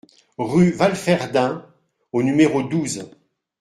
[0.39, 1.63] Rue Walferdin
[2.11, 3.07] au numéro douze